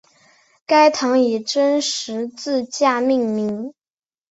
[0.65, 3.71] 该堂以真十字架命名。